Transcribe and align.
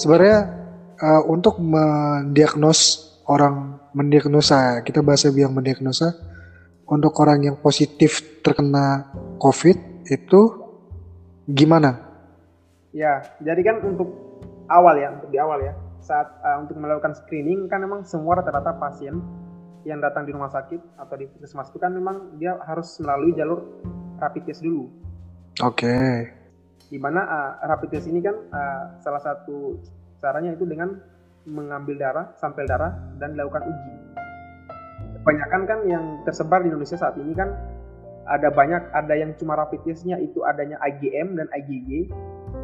Sebenarnya 0.00 0.38
uh, 0.96 1.22
untuk 1.28 1.60
mendiagnos 1.60 3.12
orang 3.28 3.78
mendiagnosa, 3.92 4.80
kita 4.80 5.04
bahasa 5.04 5.28
biang 5.28 5.52
mendiagnosa 5.52 6.16
untuk 6.88 7.14
orang 7.20 7.44
yang 7.46 7.56
positif 7.60 8.42
terkena 8.42 9.12
COVID 9.38 10.08
itu 10.08 10.40
gimana? 11.46 12.00
Ya, 12.96 13.22
jadi 13.44 13.60
kan 13.62 13.86
untuk 13.86 14.08
awal 14.66 14.98
ya, 14.98 15.14
untuk 15.14 15.28
di 15.30 15.38
awal 15.38 15.68
ya, 15.68 15.76
saat 16.00 16.32
uh, 16.42 16.58
untuk 16.64 16.80
melakukan 16.80 17.14
screening 17.14 17.68
kan 17.68 17.84
memang 17.84 18.02
semua 18.02 18.40
rata-rata 18.40 18.74
pasien 18.80 19.20
yang 19.88 20.00
datang 20.02 20.28
di 20.28 20.32
rumah 20.36 20.52
sakit 20.52 21.00
atau 21.00 21.14
di 21.16 21.24
puskesmas 21.30 21.72
itu 21.72 21.78
kan 21.80 21.92
memang 21.92 22.36
dia 22.36 22.56
harus 22.68 23.00
melalui 23.00 23.32
jalur 23.32 23.64
rapid 24.20 24.42
test 24.48 24.60
dulu. 24.60 24.88
Oke. 25.60 25.84
Okay 25.84 26.40
di 26.90 26.98
mana 26.98 27.22
uh, 27.22 27.50
rapid 27.70 27.88
test 27.94 28.10
ini 28.10 28.18
kan 28.18 28.34
uh, 28.50 28.98
salah 28.98 29.22
satu 29.22 29.78
caranya 30.18 30.52
itu 30.52 30.66
dengan 30.66 30.98
mengambil 31.46 31.96
darah, 31.96 32.26
sampel 32.36 32.66
darah 32.66 32.92
dan 33.22 33.32
dilakukan 33.32 33.64
uji. 33.64 33.92
Kebanyakan 35.22 35.62
kan 35.64 35.78
yang 35.86 36.04
tersebar 36.26 36.60
di 36.66 36.68
Indonesia 36.68 36.98
saat 36.98 37.16
ini 37.16 37.32
kan 37.32 37.54
ada 38.26 38.50
banyak 38.50 38.90
ada 38.92 39.14
yang 39.16 39.32
cuma 39.38 39.56
rapid 39.56 39.86
testnya 39.86 40.18
itu 40.18 40.42
adanya 40.44 40.76
IgM 40.82 41.38
dan 41.38 41.46
IgG 41.54 42.10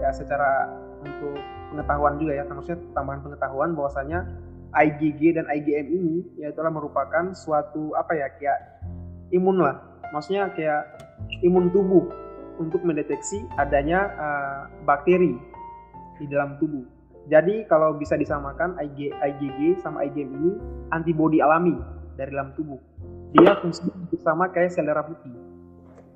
ya 0.03 0.11
secara 0.13 0.69
untuk 1.01 1.39
pengetahuan 1.73 2.19
juga 2.19 2.33
ya 2.37 2.45
maksudnya 2.51 2.83
tambahan 2.93 3.23
pengetahuan 3.23 3.71
bahwasanya 3.73 4.27
IgG 4.77 5.41
dan 5.41 5.49
IgM 5.49 5.87
ini 5.89 6.17
ya 6.37 6.53
itulah 6.53 6.71
merupakan 6.71 7.33
suatu 7.33 7.97
apa 7.97 8.13
ya 8.13 8.29
kayak 8.37 8.61
imun 9.33 9.65
lah 9.65 9.81
maksudnya 10.13 10.53
kayak 10.53 10.85
imun 11.43 11.73
tubuh 11.73 12.07
untuk 12.57 12.81
mendeteksi 12.85 13.45
adanya 13.61 14.13
uh, 14.17 14.61
bakteri 14.89 15.37
di 16.17 16.25
dalam 16.29 16.57
tubuh. 16.57 16.85
Jadi 17.27 17.67
kalau 17.67 17.99
bisa 17.99 18.15
disamakan 18.15 18.79
IG, 18.79 19.11
IgG 19.13 19.83
sama 19.83 20.07
IgM 20.07 20.31
ini 20.31 20.53
antibodi 20.95 21.43
alami 21.43 21.75
dari 22.15 22.31
dalam 22.33 22.55
tubuh. 22.55 22.79
Dia 23.35 23.59
fungsinya 23.61 23.93
sama 24.23 24.49
kayak 24.55 24.73
sel 24.73 24.87
darah 24.87 25.05
putih 25.05 25.35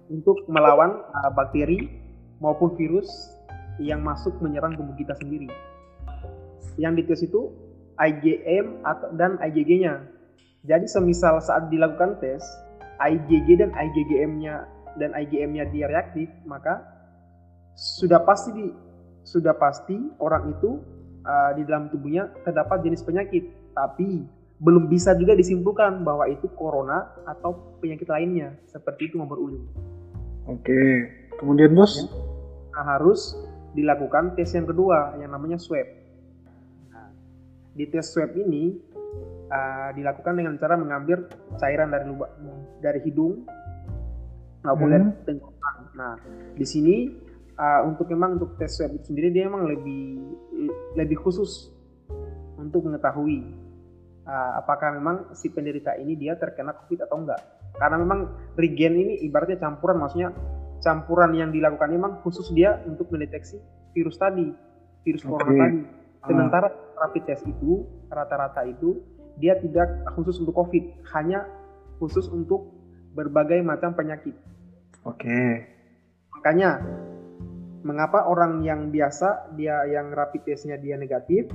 untuk 0.08 0.46
melawan 0.46 1.02
uh, 1.12 1.30
bakteri 1.34 1.90
maupun 2.40 2.72
virus 2.78 3.10
yang 3.82 4.00
masuk 4.00 4.32
menyerang 4.40 4.78
tubuh 4.78 4.94
kita 4.96 5.12
sendiri. 5.18 5.50
Yang 6.80 6.92
dites 7.04 7.20
itu 7.26 7.52
IgM 8.00 8.80
atau 8.82 9.12
dan 9.14 9.36
IgG-nya. 9.38 10.00
Jadi 10.64 10.88
semisal 10.88 11.40
saat 11.40 11.68
dilakukan 11.68 12.20
tes 12.20 12.40
IgG 13.00 13.60
dan 13.60 13.72
IgGM-nya 13.72 14.64
dan 15.00 15.12
IgM-nya 15.16 15.68
dia 15.72 15.86
reaktif, 15.88 16.28
maka 16.44 16.84
sudah 17.76 18.20
pasti 18.24 18.50
di, 18.52 18.66
sudah 19.24 19.56
pasti 19.56 19.96
orang 20.20 20.52
itu 20.52 20.80
uh, 21.24 21.50
di 21.56 21.62
dalam 21.64 21.88
tubuhnya 21.88 22.28
terdapat 22.44 22.84
jenis 22.84 23.00
penyakit, 23.00 23.48
tapi 23.72 24.24
belum 24.60 24.92
bisa 24.92 25.16
juga 25.16 25.32
disimpulkan 25.32 26.04
bahwa 26.04 26.28
itu 26.28 26.44
corona 26.52 27.08
atau 27.24 27.80
penyakit 27.80 28.04
lainnya 28.12 28.52
seperti 28.68 29.08
itu 29.08 29.16
nomor 29.16 29.40
ulin. 29.40 29.64
Oke, 30.44 31.08
kemudian 31.40 31.72
bos? 31.72 31.96
Ya. 31.96 32.04
Nah, 32.76 32.84
harus 32.96 33.36
dilakukan 33.72 34.36
tes 34.36 34.52
yang 34.52 34.68
kedua 34.68 35.16
yang 35.16 35.32
namanya 35.32 35.56
swab. 35.56 35.99
Di 37.80 37.88
tes 37.88 38.12
swab 38.12 38.36
ini 38.36 38.76
uh, 39.48 39.88
dilakukan 39.96 40.36
dengan 40.36 40.60
cara 40.60 40.76
mengambil 40.76 41.32
cairan 41.56 41.88
dari 41.88 42.04
lubang 42.04 42.28
dari 42.84 43.00
hidung 43.00 43.48
boleh 44.60 45.00
hmm. 45.00 45.24
tenggorokan. 45.24 45.76
Nah 45.96 46.20
di 46.52 46.66
sini 46.68 47.08
uh, 47.56 47.88
untuk 47.88 48.12
memang 48.12 48.36
untuk 48.36 48.60
tes 48.60 48.68
swab 48.68 48.92
itu 48.92 49.08
sendiri 49.08 49.32
dia 49.32 49.48
memang 49.48 49.64
lebih 49.64 50.20
lebih 50.92 51.16
khusus 51.24 51.72
untuk 52.60 52.84
mengetahui 52.84 53.48
uh, 54.28 54.60
apakah 54.60 54.92
memang 54.92 55.32
si 55.32 55.48
penderita 55.48 55.96
ini 55.96 56.14
dia 56.20 56.36
terkena 56.36 56.76
COVID 56.76 57.08
atau 57.08 57.16
enggak. 57.16 57.40
Karena 57.80 57.96
memang 57.96 58.52
regen 58.60 58.94
ini 58.98 59.24
ibaratnya 59.24 59.56
campuran, 59.56 60.04
maksudnya 60.04 60.30
campuran 60.84 61.32
yang 61.32 61.48
dilakukan 61.48 61.88
memang 61.88 62.20
khusus 62.20 62.50
dia 62.52 62.76
untuk 62.84 63.08
mendeteksi 63.08 63.56
virus 63.96 64.20
tadi, 64.20 64.52
virus 65.06 65.24
okay. 65.24 65.30
corona 65.30 65.52
tadi. 65.56 65.99
Ah. 66.20 66.28
Sementara 66.28 66.68
rapid 67.00 67.22
test 67.24 67.44
itu 67.48 67.88
rata-rata 68.12 68.64
itu 68.68 69.00
dia 69.40 69.56
tidak 69.56 70.04
khusus 70.12 70.36
untuk 70.36 70.52
COVID, 70.52 71.08
hanya 71.16 71.48
khusus 71.96 72.28
untuk 72.28 72.76
berbagai 73.16 73.64
macam 73.64 73.96
penyakit. 73.96 74.36
Oke. 75.08 75.24
Okay. 75.24 75.50
Makanya 76.36 76.80
mengapa 77.80 78.28
orang 78.28 78.60
yang 78.60 78.92
biasa 78.92 79.56
dia 79.56 79.88
yang 79.88 80.12
rapid 80.12 80.44
testnya 80.44 80.76
dia 80.76 81.00
negatif 81.00 81.48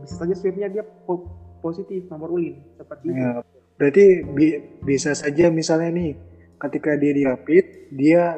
bisa 0.00 0.14
saja 0.20 0.36
swabnya 0.36 0.68
dia 0.68 0.84
po 0.84 1.24
positif 1.64 2.04
nomor 2.12 2.36
ulin 2.36 2.60
seperti 2.76 3.12
ya, 3.12 3.16
itu. 3.16 3.28
Berarti 3.80 4.04
bi 4.28 4.46
bisa 4.84 5.16
saja 5.16 5.48
misalnya 5.48 5.88
nih 5.92 6.12
ketika 6.60 7.00
dia 7.00 7.12
di 7.16 7.22
rapid 7.24 7.64
dia 7.96 8.36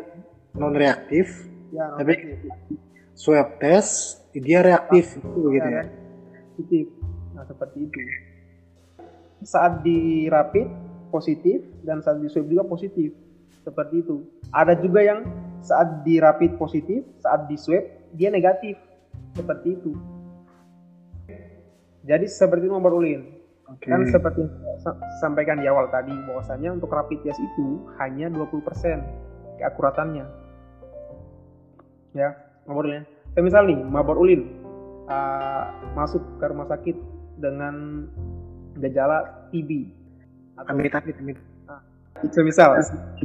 non 0.54 0.75
reaktif 0.75 1.50
ya, 1.75 1.91
non 1.91 1.98
tapi 1.98 2.15
swab 3.19 3.59
test 3.59 4.22
dia 4.41 4.65
reaktif 4.65 5.20
itu 5.20 5.38
begitu 5.44 5.69
ya. 5.69 5.84
Positif. 6.56 6.87
Nah 7.37 7.44
seperti 7.44 7.78
itu. 7.84 7.98
Saat 9.44 9.82
di 9.84 10.31
rapid 10.31 10.69
positif 11.12 11.60
dan 11.84 12.00
saat 12.00 12.22
di 12.22 12.31
swab 12.32 12.48
juga 12.48 12.65
positif 12.65 13.12
seperti 13.60 14.00
itu. 14.00 14.25
Ada 14.54 14.78
juga 14.81 15.04
yang 15.04 15.28
saat 15.60 16.03
di 16.03 16.16
rapid 16.19 16.56
positif, 16.56 17.04
saat 17.21 17.44
di 17.50 17.60
swab 17.60 17.84
dia 18.16 18.32
negatif. 18.32 18.78
Seperti 19.37 19.69
itu. 19.76 19.92
Jadi 22.03 22.26
seperti 22.26 22.66
itu 22.66 22.75
nomor 22.75 22.98
ulin. 22.98 23.42
Okay. 23.78 23.88
Kan 23.88 24.04
seperti 24.10 24.44
yang 24.44 24.53
sampaikan 25.22 25.56
di 25.62 25.71
awal 25.71 25.88
tadi 25.88 26.12
bahwasanya 26.28 26.76
untuk 26.76 26.92
rapid 26.92 27.25
test 27.25 27.41
itu 27.41 27.88
hanya 28.03 28.28
20% 28.28 28.60
keakuratannya. 29.56 30.26
Ya, 32.12 32.37
nomor 32.69 32.84
ulin. 33.32 33.34
Saya 33.34 33.43
misal 33.48 33.62
nih, 33.65 33.78
mabor 33.81 34.20
ulin 34.20 34.62
uh, 35.09 35.65
masuk 35.97 36.20
ke 36.38 36.44
rumah 36.47 36.69
sakit 36.69 36.97
dengan 37.41 38.06
gejala 38.78 39.48
TB 39.50 39.70
atau 40.56 40.72
amit 40.76 40.94
amit 40.94 41.16
amit 41.19 41.38
semisal 42.31 42.76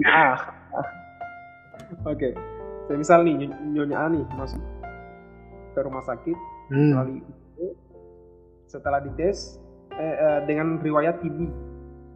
ah 0.07 0.35
oke 2.03 2.17
okay. 2.17 2.31
semisal 2.89 3.21
nih 3.23 3.47
nyonya 3.71 3.95
A 3.95 4.05
nih 4.11 4.23
masuk 4.35 4.59
ke 5.75 5.79
rumah 5.83 6.03
sakit 6.03 6.37
hmm. 6.73 6.91
melalui 6.95 7.21
itu 7.21 7.65
setelah 8.67 8.99
dites 8.99 9.61
eh, 9.95 10.15
eh, 10.17 10.39
dengan 10.49 10.81
riwayat 10.81 11.21
TB 11.23 11.47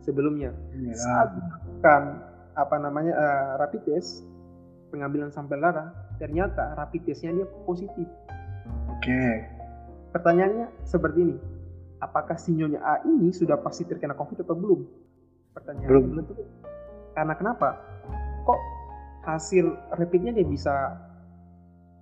sebelumnya 0.02 0.52
ya. 0.76 0.96
saat 0.98 1.30
kan 1.86 2.20
apa 2.58 2.76
namanya 2.82 3.16
uh, 3.16 3.50
rapid 3.64 3.80
test 3.88 4.28
pengambilan 4.92 5.32
sampel 5.32 5.58
darah 5.58 5.96
ternyata 6.20 6.76
rapid 6.76 7.08
testnya 7.08 7.32
dia 7.32 7.48
positif. 7.64 8.08
Oke. 8.92 9.08
Okay. 9.08 9.36
pertanyaannya 10.12 10.68
seperti 10.84 11.20
ini 11.24 11.36
apakah 12.04 12.36
si 12.36 12.52
nyonya 12.52 12.84
A 12.84 13.00
ini 13.08 13.32
sudah 13.32 13.56
pasti 13.64 13.88
terkena 13.88 14.18
covid 14.18 14.44
atau 14.44 14.58
belum? 14.58 14.84
Pertanyaan 15.56 15.90
belum. 15.90 16.04
belum 16.12 16.24
tuh 16.28 16.36
karena 17.16 17.34
kenapa? 17.38 17.80
Kok 18.44 18.60
hasil 19.22 19.66
rapidnya 19.96 20.34
dia 20.34 20.44
bisa 20.44 20.98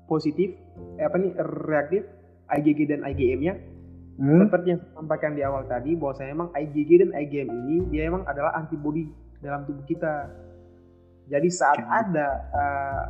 positif 0.07 0.55
eh, 0.97 1.05
apa 1.05 1.19
nih 1.19 1.35
reaktif 1.67 2.03
IgG 2.49 2.89
dan 2.89 3.05
IgM-nya 3.05 3.53
hmm? 4.17 4.39
seperti 4.47 4.67
yang 4.73 4.79
saya 4.81 4.93
sampaikan 4.97 5.31
di 5.37 5.41
awal 5.45 5.63
tadi 5.69 5.93
bahwa 5.93 6.13
saya 6.17 6.33
emang 6.33 6.49
IgG 6.55 7.05
dan 7.05 7.11
IgM 7.13 7.49
ini 7.51 7.75
dia 7.93 8.09
emang 8.09 8.25
adalah 8.25 8.55
antibodi 8.57 9.11
dalam 9.43 9.67
tubuh 9.69 9.85
kita 9.85 10.31
jadi 11.29 11.49
saat 11.53 11.79
okay. 11.79 11.99
ada 12.03 12.27
uh, 12.51 13.03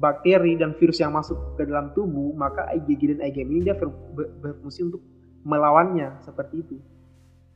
bakteri 0.00 0.56
dan 0.56 0.72
virus 0.78 0.98
yang 0.98 1.12
masuk 1.12 1.36
ke 1.60 1.68
dalam 1.68 1.92
tubuh 1.92 2.32
maka 2.34 2.66
IgG 2.74 3.14
dan 3.14 3.20
IgM 3.28 3.48
ini 3.52 3.60
dia 3.68 3.76
ber 3.76 3.92
berfungsi 4.40 4.88
untuk 4.88 5.02
melawannya 5.44 6.18
seperti 6.24 6.64
itu 6.64 6.76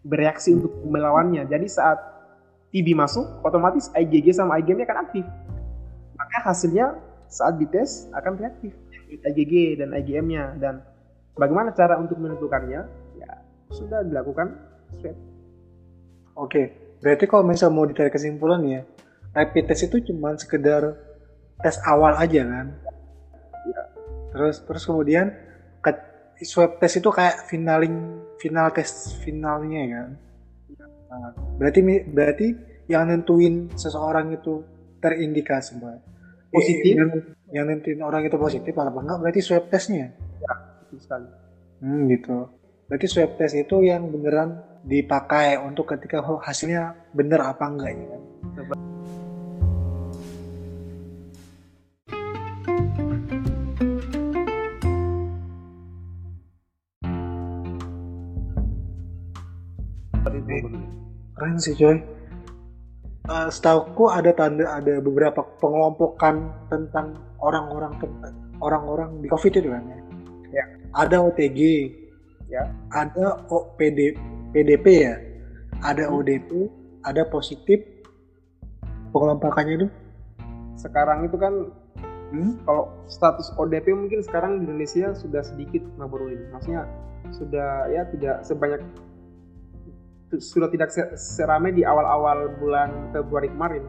bereaksi 0.05 0.55
untuk 0.55 0.75
melawannya 0.87 1.47
jadi 1.49 1.67
saat 1.67 2.12
TB 2.73 2.97
masuk, 2.97 3.44
otomatis 3.44 3.93
IgG 3.93 4.32
sama 4.32 4.56
IgM-nya 4.56 4.88
akan 4.88 4.99
aktif. 5.05 5.25
Maka 6.17 6.37
hasilnya 6.41 6.97
saat 7.29 7.61
dites 7.61 8.09
akan 8.17 8.41
reaktif 8.41 8.73
IgG 9.12 9.76
dan 9.76 9.93
IgM-nya 9.93 10.56
dan 10.56 10.81
bagaimana 11.37 11.76
cara 11.76 12.00
untuk 12.00 12.17
menentukannya? 12.17 12.81
Ya 13.20 13.31
sudah 13.69 14.00
dilakukan 14.09 14.56
swab. 14.97 15.17
Oke, 16.32 16.97
berarti 17.05 17.29
kalau 17.29 17.44
misal 17.44 17.69
mau 17.69 17.85
ditarik 17.85 18.17
kesimpulan 18.17 18.64
ya, 18.64 18.88
rapid 19.32 19.64
test 19.69 19.88
itu 19.88 20.12
cuma 20.12 20.37
sekedar 20.37 20.96
tes 21.61 21.76
awal 21.88 22.17
aja 22.20 22.44
kan? 22.44 22.67
Ya. 23.69 23.82
Terus 24.32 24.56
terus 24.64 24.84
kemudian 24.84 25.32
swab 26.43 26.82
test 26.82 26.99
itu 26.99 27.11
kayak 27.11 27.46
finaling 27.46 28.19
final 28.38 28.69
test 28.75 29.14
finalnya 29.23 29.82
kan? 29.88 30.11
Nah, 31.12 31.31
berarti 31.61 31.81
berarti 32.08 32.46
yang 32.90 33.08
nentuin 33.08 33.70
seseorang 33.79 34.34
itu 34.34 34.64
terindikasi 34.99 35.78
mbak. 35.78 36.02
Positif? 36.52 36.93
yang, 36.93 37.12
yang 37.49 37.64
nentuin 37.64 38.00
orang 38.05 38.28
itu 38.28 38.37
positif 38.37 38.76
apa 38.76 38.99
enggak 39.00 39.19
berarti 39.23 39.40
swab 39.40 39.70
testnya? 39.73 40.12
Ya 40.43 40.52
betul 40.85 40.99
sekali. 41.00 41.28
Hmm, 41.81 42.11
gitu. 42.12 42.50
Berarti 42.90 43.06
swab 43.08 43.31
test 43.40 43.56
itu 43.56 43.76
yang 43.87 44.11
beneran 44.12 44.61
dipakai 44.82 45.56
untuk 45.62 45.94
ketika 45.94 46.20
hasilnya 46.43 46.93
bener 47.14 47.40
apa 47.40 47.64
enggak 47.70 47.94
ya 47.94 48.06
kan 48.11 48.23
sih 61.62 61.79
coy 61.79 62.03
uh, 63.31 63.49
setauku 63.50 64.11
ada 64.11 64.35
tanda 64.35 64.67
ada 64.67 64.99
beberapa 64.99 65.47
pengelompokan 65.62 66.50
tentang 66.67 67.20
orang-orang 67.43 67.94
orang-orang 68.62 69.11
di 69.23 69.26
covid 69.31 69.53
itu 69.59 69.70
kan 69.70 69.82
ya. 69.87 69.99
ya. 70.62 70.64
Ada 70.93 71.25
OTG, 71.25 71.61
ya. 72.53 72.70
Ada 72.94 73.49
OPD, 73.50 74.14
PDP 74.55 74.87
ya. 75.09 75.14
Ada 75.82 76.06
hmm. 76.06 76.14
ODP, 76.14 76.50
ada 77.03 77.23
positif. 77.26 77.82
Pengelompokannya 79.12 79.75
itu? 79.76 79.88
Sekarang 80.79 81.29
itu 81.29 81.37
kan 81.37 81.69
hmm? 82.32 82.64
kalau 82.64 82.88
status 83.12 83.53
ODP 83.61 83.93
mungkin 83.93 84.25
sekarang 84.25 84.62
di 84.62 84.70
Indonesia 84.70 85.12
sudah 85.12 85.44
sedikit 85.44 85.85
ini 85.85 86.44
Maksudnya 86.49 86.88
sudah 87.35 87.88
ya 87.93 88.09
tidak 88.09 88.41
sebanyak 88.44 88.81
sudah 90.40 90.69
tidak 90.73 90.88
seramai 91.19 91.75
di 91.76 91.84
awal-awal 91.84 92.49
bulan 92.56 93.12
Februari 93.12 93.52
kemarin. 93.52 93.84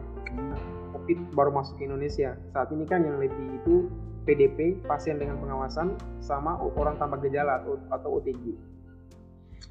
COVID 0.92 1.18
baru 1.36 1.50
masuk 1.52 1.80
ke 1.80 1.88
Indonesia. 1.88 2.36
Saat 2.52 2.72
ini 2.72 2.84
kan 2.84 3.04
yang 3.04 3.16
lebih 3.20 3.60
itu 3.60 3.88
PDP, 4.24 4.80
pasien 4.88 5.20
dengan 5.20 5.36
pengawasan, 5.40 5.96
sama 6.20 6.56
orang 6.56 6.96
tanpa 6.96 7.20
gejala 7.20 7.60
atau, 7.60 7.76
atau 7.92 8.08
OTG. 8.20 8.56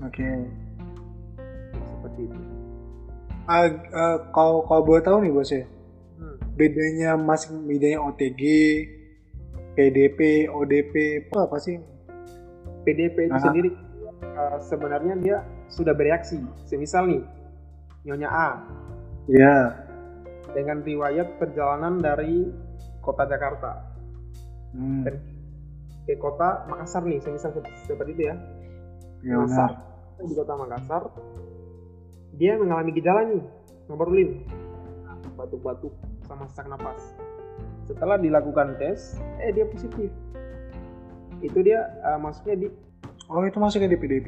Oke. 0.05 0.21
Okay. 0.21 0.37
Seperti 1.73 2.21
itu. 2.29 2.39
Uh, 3.43 3.69
uh, 3.91 4.17
kalau 4.31 4.63
kalau 4.69 4.81
boleh 4.87 5.03
tahu 5.03 5.19
nih 5.19 5.33
bos 5.33 5.51
ya, 5.51 5.67
hmm. 6.21 6.37
bedanya 6.55 7.19
masing 7.19 7.65
bedanya 7.67 7.99
OTG, 8.07 8.41
PDP, 9.75 10.47
ODP, 10.47 10.93
apa, 11.27 11.49
apa 11.49 11.57
sih? 11.59 11.75
PDP 12.87 13.27
itu 13.27 13.37
sendiri 13.41 13.69
uh, 14.37 14.57
sebenarnya 14.63 15.13
dia 15.19 15.37
sudah 15.71 15.94
bereaksi. 15.95 16.39
Semisal 16.68 17.07
nih, 17.07 17.24
Nyonya 18.07 18.30
A. 18.30 18.50
Iya. 19.30 19.57
Dengan 20.51 20.83
riwayat 20.83 21.39
perjalanan 21.39 22.00
dari 22.04 22.51
kota 23.00 23.27
Jakarta. 23.27 23.80
Hmm. 24.74 25.06
Dan 25.06 25.15
ke 26.04 26.19
kota 26.19 26.68
Makassar 26.68 27.07
nih, 27.07 27.24
semisal 27.24 27.56
seperti 27.88 28.12
itu 28.15 28.24
ya. 28.27 28.36
Ya, 29.24 29.39
Makassar. 29.39 29.71
Di 30.19 30.36
kota 30.36 30.54
Makassar, 30.60 31.04
dia 32.36 32.60
mengalami 32.60 32.92
gejala 32.92 33.21
nih, 33.30 33.44
nomor 33.88 34.12
lin, 34.12 34.44
batuk-batuk 35.36 35.94
sama 36.27 36.48
sesak 36.50 36.68
napas. 36.68 37.15
Setelah 37.83 38.15
dilakukan 38.19 38.80
tes, 38.80 39.19
eh 39.44 39.51
dia 39.51 39.68
positif. 39.68 40.10
Itu 41.44 41.60
dia 41.60 41.92
uh, 42.07 42.19
masuknya 42.19 42.56
di 42.56 42.68
Oh 43.31 43.44
itu 43.48 43.56
masuknya 43.60 43.95
di 43.95 44.00
PDP. 44.00 44.27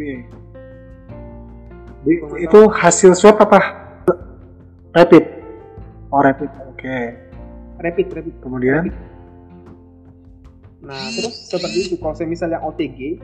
Itu 2.37 2.69
hasil 2.69 3.17
swab 3.17 3.41
apa? 3.41 3.59
Rapid. 4.93 5.23
Oh 6.13 6.21
rapid. 6.21 6.49
Oke. 6.69 6.85
Okay. 6.85 7.05
Rapid, 7.81 8.07
rapid. 8.13 8.35
Kemudian? 8.45 8.81
Rapid. 8.85 8.95
Nah 10.85 11.01
terus 11.17 11.49
seperti 11.49 11.77
itu. 11.89 11.95
Kalau 11.97 12.13
misalnya 12.29 12.61
OTG, 12.61 13.17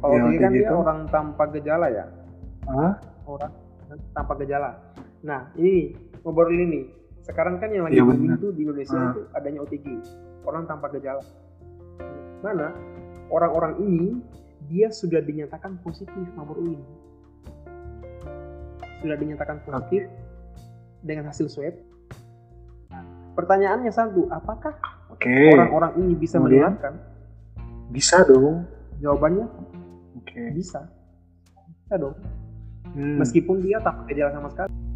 kalau 0.00 0.16
ya, 0.16 0.24
OTG 0.26 0.40
kan 0.40 0.50
dia 0.56 0.72
orang 0.72 0.98
tanpa 1.12 1.44
gejala 1.52 1.86
ya. 1.92 2.08
Hah? 2.66 2.92
Orang 3.28 3.52
tanpa 4.16 4.32
gejala. 4.40 4.80
Nah 5.20 5.52
ini 5.60 5.92
ngobrol 6.24 6.48
ini 6.56 6.64
nih. 6.66 6.84
Sekarang 7.20 7.60
kan 7.60 7.68
yang 7.68 7.84
lagi 7.84 8.00
ya, 8.00 8.08
itu 8.08 8.48
di 8.56 8.64
Indonesia 8.64 8.96
ah. 8.96 9.12
itu 9.12 9.20
adanya 9.36 9.60
OTG, 9.62 9.86
orang 10.48 10.64
tanpa 10.64 10.88
gejala. 10.88 11.20
Mana 12.40 12.72
orang-orang 13.28 13.76
ini 13.84 14.24
dia 14.72 14.88
sudah 14.88 15.20
dinyatakan 15.20 15.78
positif 15.84 16.24
nomor 16.34 16.56
ini 16.64 16.80
sudah 19.00 19.16
dinyatakan 19.16 19.64
positif 19.64 20.06
dengan 21.04 21.28
hasil 21.32 21.48
swab. 21.48 21.74
Pertanyaannya 23.34 23.92
satu 23.92 24.28
apakah 24.28 24.76
okay. 25.12 25.50
orang-orang 25.56 25.96
ini 26.04 26.14
bisa 26.14 26.36
menularkan? 26.36 27.00
Bisa 27.88 28.22
dong. 28.28 28.68
Jawabannya? 29.00 29.48
Okay. 30.22 30.52
bisa. 30.52 30.84
Bisa 31.80 31.96
dong. 31.96 32.16
Hmm. 32.90 33.22
meskipun 33.22 33.62
dia 33.62 33.78
tak 33.78 34.02
gejala 34.10 34.34
sama 34.34 34.50
sekali 34.50 34.89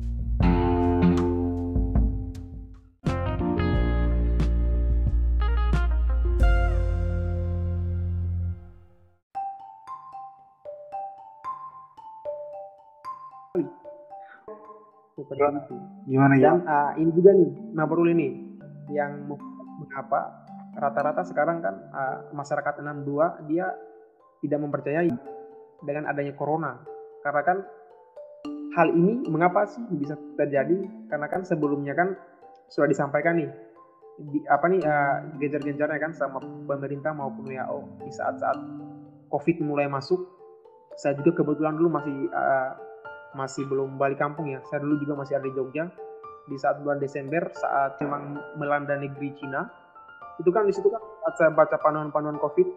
seperti 15.24 15.40
Gimana? 15.40 15.58
itu. 15.64 15.76
Gimana 16.06 16.34
ya? 16.36 16.44
Dan 16.52 16.58
uh, 16.68 16.92
ini 17.00 17.10
juga 17.16 17.30
nih, 17.32 17.50
Nabrul 17.72 18.08
ini 18.12 18.28
yang 18.92 19.24
mengapa 19.80 20.44
rata-rata 20.76 21.24
sekarang 21.24 21.64
kan 21.64 21.74
uh, 21.90 22.28
masyarakat 22.36 22.84
62 22.84 23.48
dia 23.48 23.72
tidak 24.44 24.60
mempercayai 24.60 25.12
dengan 25.80 26.04
adanya 26.12 26.36
corona. 26.36 26.76
Karena 27.24 27.42
kan 27.42 27.58
hal 28.76 28.88
ini 28.92 29.24
mengapa 29.30 29.64
sih 29.64 29.80
bisa 29.96 30.18
terjadi? 30.36 30.84
Karena 31.08 31.26
kan 31.32 31.46
sebelumnya 31.46 31.96
kan 31.96 32.12
sudah 32.68 32.90
disampaikan 32.90 33.40
nih 33.40 33.50
di, 34.18 34.38
apa 34.46 34.66
nih 34.70 34.80
uh, 34.82 35.16
gencar-gencarnya 35.42 35.98
kan 35.98 36.12
sama 36.14 36.38
pemerintah 36.42 37.10
maupun 37.10 37.50
WHO 37.50 37.78
di 38.06 38.10
saat-saat 38.12 38.58
COVID 39.30 39.56
mulai 39.64 39.90
masuk. 39.90 40.20
Saya 40.94 41.18
juga 41.18 41.42
kebetulan 41.42 41.74
dulu 41.74 41.90
masih 41.90 42.30
uh, 42.30 42.70
masih 43.34 43.66
belum 43.66 43.98
balik 43.98 44.18
kampung 44.22 44.50
ya. 44.50 44.62
Saya 44.70 44.82
dulu 44.82 44.98
juga 45.02 45.18
masih 45.18 45.38
ada 45.38 45.46
di 45.46 45.54
Jogja. 45.54 45.90
Di 46.44 46.56
saat 46.60 46.80
bulan 46.84 47.00
Desember 47.00 47.48
saat 47.56 47.96
memang 48.04 48.36
melanda 48.60 49.00
negeri 49.00 49.32
Cina, 49.32 49.64
itu 50.36 50.52
kan 50.52 50.68
di 50.68 50.76
situ 50.76 50.92
kan 50.92 51.00
saat 51.24 51.34
saya 51.40 51.50
baca 51.56 51.80
panduan-panduan 51.80 52.36
COVID, 52.36 52.68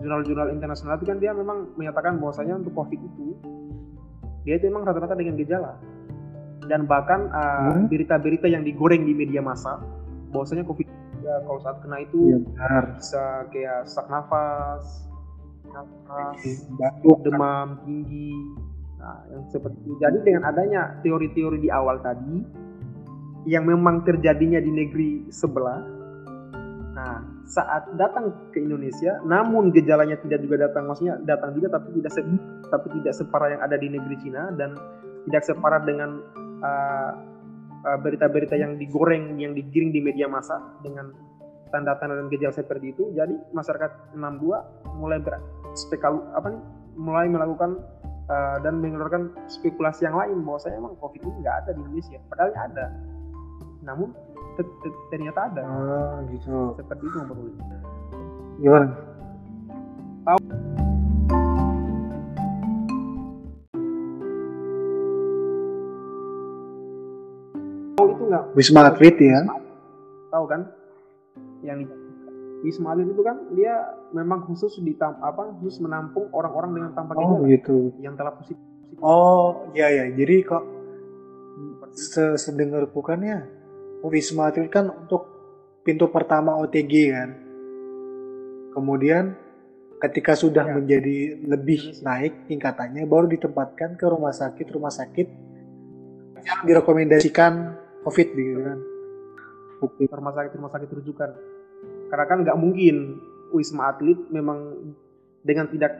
jurnal-jurnal 0.00 0.52
internasional 0.52 1.00
itu 1.00 1.08
kan 1.08 1.16
dia 1.16 1.32
memang 1.32 1.72
menyatakan 1.80 2.20
bahwasanya 2.20 2.60
untuk 2.60 2.76
COVID 2.76 3.00
itu 3.00 3.32
dia 4.44 4.60
itu 4.60 4.68
memang 4.70 4.86
rata-rata 4.86 5.16
dengan 5.16 5.40
gejala 5.40 5.74
dan 6.68 6.84
bahkan 6.84 7.32
uh, 7.32 7.74
hmm? 7.74 7.88
berita-berita 7.88 8.46
yang 8.46 8.62
digoreng 8.62 9.08
di 9.08 9.16
media 9.16 9.40
massa 9.40 9.80
bahwasanya 10.30 10.68
COVID 10.68 10.86
ya, 11.24 11.34
kalau 11.48 11.58
saat 11.64 11.80
kena 11.80 11.98
itu 12.04 12.20
ya, 12.30 12.38
bisa 12.94 13.24
kayak 13.50 13.88
sak 13.88 14.06
nafas, 14.12 15.08
nafas, 15.70 16.38
batuk, 16.76 17.18
demam 17.24 17.80
tinggi, 17.82 18.34
Nah, 19.06 19.22
yang 19.30 19.46
seperti. 19.54 19.78
Jadi 20.02 20.18
dengan 20.26 20.42
adanya 20.50 20.98
teori-teori 21.06 21.62
di 21.62 21.70
awal 21.70 22.02
tadi 22.02 22.42
yang 23.46 23.62
memang 23.62 24.02
terjadinya 24.02 24.58
di 24.58 24.74
negeri 24.74 25.30
sebelah. 25.30 25.78
Nah, 26.98 27.22
saat 27.46 27.94
datang 27.94 28.50
ke 28.50 28.58
Indonesia, 28.58 29.22
namun 29.22 29.70
gejalanya 29.70 30.18
tidak 30.26 30.42
juga 30.42 30.66
datang, 30.66 30.90
maksudnya 30.90 31.22
datang 31.22 31.54
juga 31.54 31.78
tapi 31.78 32.02
tidak 32.02 32.10
se 32.18 32.20
tapi 32.66 32.86
tidak 32.98 33.14
separah 33.14 33.48
yang 33.54 33.62
ada 33.62 33.78
di 33.78 33.86
negeri 33.86 34.16
Cina 34.18 34.50
dan 34.58 34.74
tidak 35.30 35.42
separah 35.46 35.86
dengan 35.86 36.18
uh, 36.66 37.12
uh, 37.86 37.98
berita-berita 38.02 38.58
yang 38.58 38.74
digoreng, 38.74 39.38
yang 39.38 39.54
digiring 39.54 39.94
di 39.94 40.02
media 40.02 40.26
massa 40.26 40.58
dengan 40.82 41.14
tanda-tanda 41.70 42.18
dan 42.18 42.26
gejala 42.26 42.54
seperti 42.58 42.90
itu. 42.90 43.14
Jadi 43.14 43.38
masyarakat 43.54 44.18
62 44.18 44.98
mulai 44.98 45.22
berspekul 45.22 46.26
apa 46.34 46.50
nih, 46.50 46.62
mulai 46.98 47.30
melakukan 47.30 47.78
uh, 48.30 48.56
dan 48.62 48.78
mengeluarkan 48.82 49.34
spekulasi 49.46 50.06
yang 50.06 50.16
lain 50.18 50.42
bahwa 50.42 50.58
saya 50.62 50.78
emang 50.78 50.94
covid 50.98 51.22
ini 51.22 51.42
nggak 51.42 51.56
ada 51.66 51.70
di 51.74 51.80
Indonesia. 51.82 52.18
Padahal 52.30 52.50
ada. 52.54 52.86
Namun 53.86 54.08
ternyata 55.12 55.40
ada. 55.52 55.62
Oh, 55.62 56.14
gitu. 56.32 56.74
Seperti 56.80 57.04
itu 57.06 57.18
menurut 57.22 57.54
gimana? 58.56 58.88
Tahu. 60.26 60.38
Tahu 67.96 68.06
itu 68.10 68.22
nggak? 68.26 68.44
Wisma 68.56 68.80
Atlet 68.88 69.16
ya? 69.20 69.40
Tahu 70.32 70.44
kan? 70.48 70.60
Yang 71.60 72.05
Wisma 72.66 72.98
Atlet 72.98 73.14
itu 73.14 73.22
kan 73.22 73.38
dia 73.54 73.94
memang 74.10 74.42
khusus 74.42 74.82
di 74.82 74.98
apa 74.98 75.54
khusus 75.62 75.78
menampung 75.78 76.26
orang-orang 76.34 76.74
dengan 76.74 76.90
tanpa 76.98 77.14
oh, 77.14 77.38
gejala 77.38 77.46
gitu. 77.46 77.94
yang 78.02 78.18
telah 78.18 78.34
positif. 78.34 78.58
Oh, 78.98 79.70
iya 79.70 79.86
ya. 80.02 80.04
Jadi 80.10 80.42
kok 80.42 80.64
sedengarku 82.34 82.98
kan 83.06 83.22
ya 83.22 83.46
Wisma 84.02 84.50
Atlet 84.50 84.66
kan 84.66 84.90
untuk 84.90 85.30
pintu 85.86 86.10
pertama 86.10 86.58
OTG 86.58 86.92
kan. 87.14 87.30
Kemudian 88.74 89.38
ketika 90.02 90.34
sudah 90.34 90.66
ya. 90.66 90.74
menjadi 90.74 91.38
lebih 91.46 92.02
naik 92.02 92.50
tingkatannya 92.50 93.06
baru 93.06 93.30
ditempatkan 93.30 93.94
ke 93.94 94.04
rumah 94.10 94.34
sakit 94.34 94.66
rumah 94.74 94.90
sakit 94.90 95.28
yang 96.42 96.60
direkomendasikan 96.66 97.78
COVID 98.02 98.28
gitu 98.34 98.58
kan. 98.58 98.78
Rumah 99.86 100.32
sakit 100.34 100.50
rumah 100.58 100.70
sakit 100.74 100.90
rujukan. 100.90 101.30
Karena 102.06 102.26
kan 102.26 102.38
nggak 102.46 102.58
mungkin 102.58 103.18
Wisma 103.54 103.94
Atlet 103.94 104.18
memang 104.30 104.74
dengan 105.46 105.70
tidak 105.70 105.94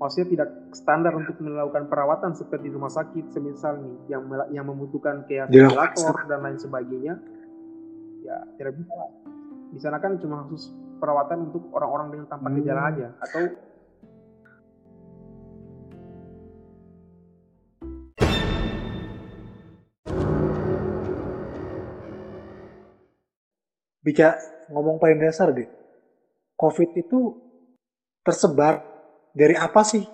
maksudnya 0.00 0.28
tidak 0.32 0.48
standar 0.72 1.12
untuk 1.12 1.36
melakukan 1.44 1.88
perawatan 1.92 2.32
seperti 2.32 2.72
rumah 2.72 2.88
sakit 2.88 3.36
semisal 3.36 3.76
nih 3.84 3.96
yang 4.16 4.22
yang 4.48 4.64
membutuhkan 4.64 5.28
kayak 5.28 5.52
ventilator 5.52 6.24
dan 6.24 6.40
lain 6.40 6.56
sebagainya 6.56 7.20
ya 8.24 8.36
tidak 8.56 8.80
bisa 8.80 8.92
lah 8.96 9.10
di 9.70 9.78
sana 9.78 10.00
kan 10.00 10.16
cuma 10.16 10.48
khusus 10.48 10.72
perawatan 10.96 11.52
untuk 11.52 11.68
orang-orang 11.76 12.16
dengan 12.16 12.26
tanpa 12.32 12.48
hmm. 12.48 12.56
gejala 12.60 12.82
aja 12.88 13.08
atau 13.20 13.42
bicara 24.00 24.59
ngomong 24.70 24.96
paling 25.02 25.18
dasar 25.18 25.50
deh 25.50 25.68
COVID 26.60 26.90
itu 26.92 27.20
tersebar 28.20 28.84
dari 29.32 29.56
apa 29.56 29.80
sih? 29.80 30.04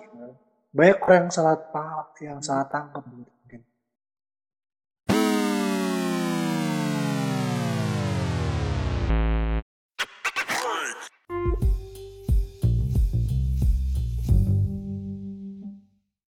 Banyak 0.71 1.03
orang 1.03 1.27
yang 1.27 1.33
salah 1.35 1.59
paham, 1.59 2.07
yang 2.23 2.39
salah 2.39 2.63
tangkap. 2.71 3.03
Gitu. 3.03 3.31